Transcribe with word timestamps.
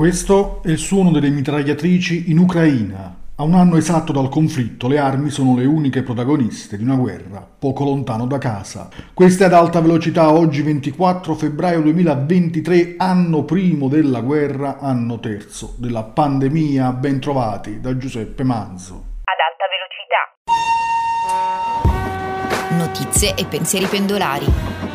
Questo 0.00 0.62
è 0.64 0.70
il 0.70 0.78
suono 0.78 1.10
delle 1.10 1.28
mitragliatrici 1.28 2.30
in 2.30 2.38
Ucraina. 2.38 3.14
A 3.34 3.42
un 3.42 3.52
anno 3.52 3.76
esatto 3.76 4.12
dal 4.12 4.30
conflitto 4.30 4.88
le 4.88 4.96
armi 4.96 5.28
sono 5.28 5.54
le 5.54 5.66
uniche 5.66 6.02
protagoniste 6.02 6.78
di 6.78 6.84
una 6.84 6.94
guerra 6.94 7.46
poco 7.58 7.84
lontano 7.84 8.26
da 8.26 8.38
casa. 8.38 8.88
Questa 9.12 9.44
è 9.44 9.46
ad 9.48 9.52
alta 9.52 9.82
velocità 9.82 10.32
oggi 10.32 10.62
24 10.62 11.34
febbraio 11.34 11.82
2023, 11.82 12.94
anno 12.96 13.44
primo 13.44 13.88
della 13.88 14.22
guerra, 14.22 14.78
anno 14.78 15.20
terzo 15.20 15.74
della 15.76 16.02
pandemia. 16.02 16.92
Ben 16.92 17.20
trovati 17.20 17.78
da 17.78 17.94
Giuseppe 17.98 18.42
Manzo. 18.42 19.04
Ad 19.24 19.36
alta 19.50 19.66
velocità. 22.70 22.86
Notizie 22.86 23.34
e 23.34 23.44
pensieri 23.44 23.84
pendolari. 23.84 24.89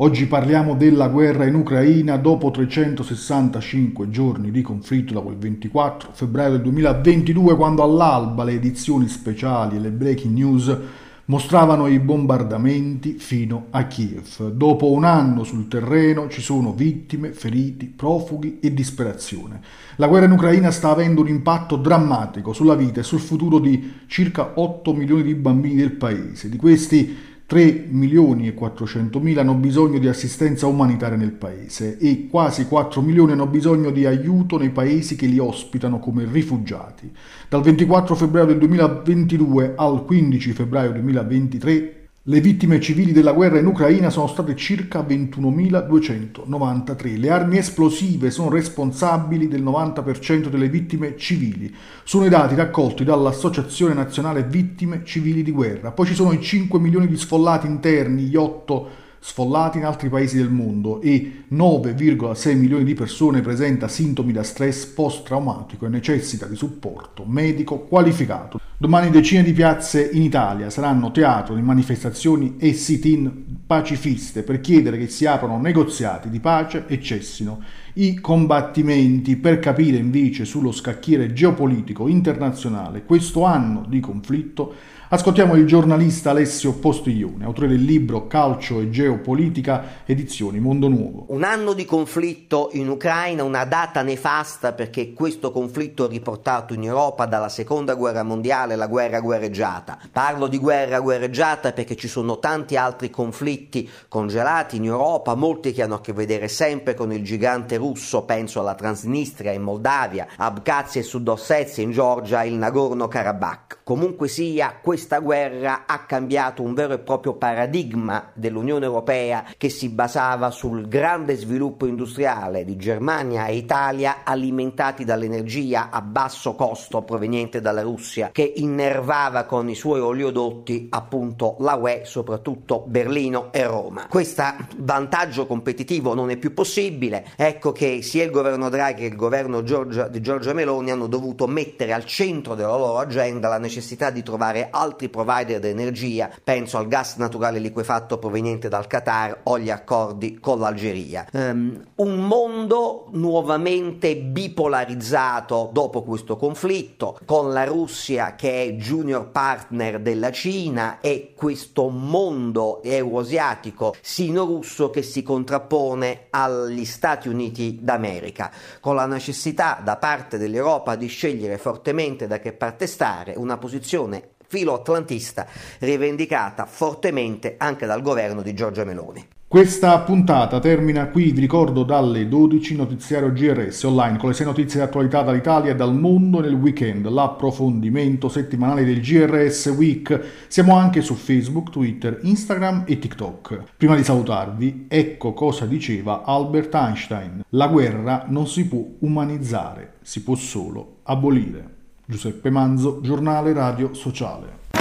Oggi 0.00 0.26
parliamo 0.26 0.76
della 0.76 1.08
guerra 1.08 1.44
in 1.44 1.56
Ucraina 1.56 2.16
dopo 2.18 2.52
365 2.52 4.08
giorni 4.10 4.52
di 4.52 4.62
conflitto 4.62 5.12
da 5.12 5.20
quel 5.20 5.34
24 5.38 6.10
febbraio 6.12 6.52
del 6.52 6.62
2022 6.62 7.56
quando 7.56 7.82
all'alba 7.82 8.44
le 8.44 8.52
edizioni 8.52 9.08
speciali 9.08 9.74
e 9.74 9.80
le 9.80 9.90
breaking 9.90 10.32
news 10.32 10.78
mostravano 11.24 11.88
i 11.88 11.98
bombardamenti 11.98 13.14
fino 13.14 13.66
a 13.70 13.86
Kiev. 13.86 14.52
Dopo 14.52 14.88
un 14.92 15.02
anno 15.02 15.42
sul 15.42 15.66
terreno 15.66 16.28
ci 16.28 16.42
sono 16.42 16.72
vittime, 16.72 17.32
feriti, 17.32 17.86
profughi 17.86 18.60
e 18.60 18.72
disperazione. 18.72 19.60
La 19.96 20.06
guerra 20.06 20.26
in 20.26 20.30
Ucraina 20.30 20.70
sta 20.70 20.90
avendo 20.90 21.22
un 21.22 21.28
impatto 21.28 21.74
drammatico 21.74 22.52
sulla 22.52 22.76
vita 22.76 23.00
e 23.00 23.02
sul 23.02 23.18
futuro 23.18 23.58
di 23.58 23.94
circa 24.06 24.52
8 24.54 24.94
milioni 24.94 25.24
di 25.24 25.34
bambini 25.34 25.74
del 25.74 25.90
paese. 25.90 26.48
Di 26.48 26.56
questi 26.56 27.36
3 27.48 27.86
milioni 27.88 28.46
e 28.46 28.52
400 28.52 29.20
mila 29.20 29.40
hanno 29.40 29.54
bisogno 29.54 29.98
di 29.98 30.06
assistenza 30.06 30.66
umanitaria 30.66 31.16
nel 31.16 31.32
paese 31.32 31.96
e 31.96 32.28
quasi 32.30 32.66
4 32.66 33.00
milioni 33.00 33.32
hanno 33.32 33.46
bisogno 33.46 33.90
di 33.90 34.04
aiuto 34.04 34.58
nei 34.58 34.68
paesi 34.68 35.16
che 35.16 35.24
li 35.24 35.38
ospitano 35.38 35.98
come 35.98 36.28
rifugiati. 36.30 37.10
Dal 37.48 37.62
24 37.62 38.14
febbraio 38.14 38.48
del 38.48 38.58
2022 38.58 39.72
al 39.76 40.04
15 40.04 40.52
febbraio 40.52 40.92
2023 40.92 41.97
le 42.28 42.40
vittime 42.42 42.78
civili 42.78 43.12
della 43.12 43.32
guerra 43.32 43.58
in 43.58 43.64
Ucraina 43.64 44.10
sono 44.10 44.26
state 44.26 44.54
circa 44.54 45.00
21.293. 45.00 47.18
Le 47.18 47.30
armi 47.30 47.56
esplosive 47.56 48.30
sono 48.30 48.50
responsabili 48.50 49.48
del 49.48 49.62
90% 49.62 50.48
delle 50.48 50.68
vittime 50.68 51.16
civili. 51.16 51.74
Sono 52.04 52.26
i 52.26 52.28
dati 52.28 52.54
raccolti 52.54 53.02
dall'Associazione 53.02 53.94
Nazionale 53.94 54.42
Vittime 54.42 55.06
Civili 55.06 55.42
di 55.42 55.52
Guerra. 55.52 55.90
Poi 55.90 56.04
ci 56.04 56.14
sono 56.14 56.32
i 56.32 56.42
5 56.42 56.78
milioni 56.78 57.08
di 57.08 57.16
sfollati 57.16 57.66
interni, 57.66 58.24
gli 58.24 58.36
8 58.36 58.88
sfollati 59.20 59.78
in 59.78 59.86
altri 59.86 60.10
paesi 60.10 60.36
del 60.36 60.50
mondo 60.50 61.00
e 61.00 61.44
9,6 61.50 62.58
milioni 62.58 62.84
di 62.84 62.92
persone 62.92 63.40
presenta 63.40 63.88
sintomi 63.88 64.32
da 64.32 64.42
stress 64.42 64.84
post-traumatico 64.84 65.86
e 65.86 65.88
necessita 65.88 66.44
di 66.44 66.56
supporto 66.56 67.24
medico 67.24 67.78
qualificato. 67.78 68.57
Domani 68.80 69.10
decine 69.10 69.42
di 69.42 69.52
piazze 69.52 70.08
in 70.12 70.22
Italia 70.22 70.70
saranno 70.70 71.10
teatro 71.10 71.56
di 71.56 71.62
manifestazioni 71.62 72.58
e 72.60 72.74
sit-in 72.74 73.56
pacifiste 73.66 74.44
per 74.44 74.60
chiedere 74.60 74.98
che 74.98 75.08
si 75.08 75.26
aprano 75.26 75.58
negoziati 75.58 76.30
di 76.30 76.38
pace 76.38 76.84
e 76.86 77.02
cessino 77.02 77.60
i 77.94 78.20
combattimenti. 78.20 79.34
Per 79.34 79.58
capire 79.58 79.96
invece 79.96 80.44
sullo 80.44 80.70
scacchiere 80.70 81.32
geopolitico 81.32 82.06
internazionale 82.06 83.02
questo 83.02 83.42
anno 83.42 83.84
di 83.88 83.98
conflitto 83.98 84.72
Ascoltiamo 85.10 85.54
il 85.54 85.64
giornalista 85.66 86.28
Alessio 86.28 86.74
Postiglione, 86.74 87.46
autore 87.46 87.66
del 87.66 87.82
libro 87.82 88.26
Calcio 88.26 88.78
e 88.78 88.90
Geopolitica, 88.90 90.02
edizioni 90.04 90.60
Mondo 90.60 90.88
Nuovo. 90.88 91.24
Un 91.28 91.44
anno 91.44 91.72
di 91.72 91.86
conflitto 91.86 92.68
in 92.72 92.90
Ucraina, 92.90 93.42
una 93.42 93.64
data 93.64 94.02
nefasta 94.02 94.74
perché 94.74 95.14
questo 95.14 95.50
conflitto 95.50 96.04
è 96.04 96.10
riportato 96.10 96.74
in 96.74 96.84
Europa 96.84 97.24
dalla 97.24 97.48
seconda 97.48 97.94
guerra 97.94 98.22
mondiale, 98.22 98.76
la 98.76 98.86
guerra 98.86 99.20
guerreggiata. 99.20 99.98
Parlo 100.12 100.46
di 100.46 100.58
guerra 100.58 101.00
guerreggiata 101.00 101.72
perché 101.72 101.96
ci 101.96 102.06
sono 102.06 102.38
tanti 102.38 102.76
altri 102.76 103.08
conflitti 103.08 103.88
congelati 104.08 104.76
in 104.76 104.84
Europa, 104.84 105.34
molti 105.34 105.72
che 105.72 105.84
hanno 105.84 105.94
a 105.94 106.00
che 106.02 106.12
vedere 106.12 106.48
sempre 106.48 106.92
con 106.92 107.14
il 107.14 107.24
gigante 107.24 107.78
russo, 107.78 108.24
penso 108.24 108.60
alla 108.60 108.74
Transnistria 108.74 109.52
in 109.52 109.62
Moldavia, 109.62 110.26
Abkhazia 110.36 111.00
e 111.00 111.04
Sud-Ossetia 111.04 111.82
in 111.82 111.92
Georgia, 111.92 112.44
il 112.44 112.56
Nagorno-Karabakh. 112.56 113.78
Comunque 113.84 114.28
sia, 114.28 114.74
questo 114.82 114.96
questa 114.98 115.20
guerra 115.20 115.84
ha 115.86 116.00
cambiato 116.06 116.60
un 116.60 116.74
vero 116.74 116.94
e 116.94 116.98
proprio 116.98 117.34
paradigma 117.34 118.32
dell'Unione 118.34 118.84
Europea 118.84 119.44
che 119.56 119.68
si 119.68 119.90
basava 119.90 120.50
sul 120.50 120.88
grande 120.88 121.36
sviluppo 121.36 121.86
industriale 121.86 122.64
di 122.64 122.76
Germania 122.76 123.46
e 123.46 123.54
Italia 123.54 124.24
alimentati 124.24 125.04
dall'energia 125.04 125.90
a 125.90 126.02
basso 126.02 126.56
costo 126.56 127.02
proveniente 127.02 127.60
dalla 127.60 127.82
Russia 127.82 128.30
che 128.32 128.52
innervava 128.56 129.44
con 129.44 129.68
i 129.68 129.76
suoi 129.76 130.00
oleodotti 130.00 130.88
appunto 130.90 131.54
la 131.60 131.76
UE, 131.76 132.02
soprattutto 132.04 132.82
Berlino 132.84 133.52
e 133.52 133.64
Roma. 133.68 134.08
Questo 134.08 134.42
vantaggio 134.78 135.46
competitivo 135.46 136.12
non 136.12 136.30
è 136.30 136.36
più 136.36 136.52
possibile, 136.52 137.24
ecco 137.36 137.70
che 137.70 138.02
sia 138.02 138.24
il 138.24 138.32
governo 138.32 138.68
Draghi 138.68 139.02
che 139.02 139.06
il 139.06 139.14
governo 139.16 139.62
Giorgia, 139.62 140.08
di 140.08 140.20
Giorgia 140.20 140.52
Meloni 140.52 140.90
hanno 140.90 141.06
dovuto 141.06 141.46
mettere 141.46 141.92
al 141.92 142.04
centro 142.04 142.56
della 142.56 142.76
loro 142.76 142.98
agenda 142.98 143.48
la 143.48 143.58
necessità 143.58 144.10
di 144.10 144.24
trovare 144.24 144.66
altri 144.70 144.86
altri 144.88 145.08
provider 145.08 145.60
di 145.60 145.68
energia, 145.68 146.30
penso 146.42 146.78
al 146.78 146.88
gas 146.88 147.16
naturale 147.16 147.58
liquefatto 147.58 148.18
proveniente 148.18 148.68
dal 148.68 148.86
Qatar 148.86 149.40
o 149.44 149.54
agli 149.54 149.70
accordi 149.70 150.38
con 150.40 150.58
l'Algeria. 150.58 151.26
Um, 151.32 151.84
un 151.96 152.26
mondo 152.26 153.06
nuovamente 153.12 154.16
bipolarizzato 154.16 155.70
dopo 155.72 156.02
questo 156.02 156.36
conflitto, 156.36 157.18
con 157.24 157.52
la 157.52 157.64
Russia 157.64 158.34
che 158.34 158.64
è 158.64 158.72
junior 158.72 159.28
partner 159.28 160.00
della 160.00 160.30
Cina 160.30 161.00
e 161.00 161.32
questo 161.36 161.88
mondo 161.88 162.82
euroasiatico 162.82 163.94
sino-russo 164.00 164.90
che 164.90 165.02
si 165.02 165.22
contrappone 165.22 166.26
agli 166.30 166.84
Stati 166.84 167.28
Uniti 167.28 167.78
d'America, 167.82 168.50
con 168.80 168.94
la 168.94 169.06
necessità 169.06 169.80
da 169.82 169.96
parte 169.96 170.38
dell'Europa 170.38 170.96
di 170.96 171.06
scegliere 171.06 171.58
fortemente 171.58 172.26
da 172.26 172.38
che 172.38 172.52
parte 172.52 172.86
stare, 172.86 173.34
una 173.36 173.58
posizione 173.58 174.36
filo 174.48 174.74
atlantista 174.74 175.46
rivendicata 175.80 176.64
fortemente 176.64 177.54
anche 177.58 177.86
dal 177.86 178.02
governo 178.02 178.40
di 178.42 178.54
Giorgia 178.54 178.84
Meloni. 178.84 179.36
Questa 179.48 179.98
puntata 180.00 180.58
termina 180.58 181.08
qui, 181.08 181.32
vi 181.32 181.40
ricordo 181.40 181.82
dalle 181.82 182.28
12 182.28 182.76
notiziario 182.76 183.32
GRS 183.32 183.82
online 183.84 184.18
con 184.18 184.28
le 184.28 184.34
6 184.34 184.44
notizie 184.44 184.80
di 184.80 184.84
attualità 184.84 185.22
dall'Italia 185.22 185.70
e 185.70 185.74
dal 185.74 185.94
mondo 185.94 186.40
nel 186.40 186.52
weekend, 186.52 187.08
l'approfondimento 187.08 188.28
settimanale 188.28 188.84
del 188.84 189.00
GRS 189.00 189.66
Week. 189.68 190.20
Siamo 190.48 190.76
anche 190.76 191.00
su 191.00 191.14
Facebook, 191.14 191.70
Twitter, 191.70 192.18
Instagram 192.24 192.84
e 192.86 192.98
TikTok. 192.98 193.62
Prima 193.78 193.96
di 193.96 194.04
salutarvi, 194.04 194.84
ecco 194.86 195.32
cosa 195.32 195.64
diceva 195.64 196.24
Albert 196.24 196.74
Einstein. 196.74 197.40
La 197.50 197.68
guerra 197.68 198.26
non 198.28 198.46
si 198.46 198.66
può 198.66 198.84
umanizzare, 198.98 199.94
si 200.02 200.22
può 200.22 200.34
solo 200.34 200.96
abolire. 201.04 201.76
Giuseppe 202.10 202.48
Manzo, 202.48 203.00
giornale 203.02 203.52
radio 203.52 203.92
sociale. 203.92 204.77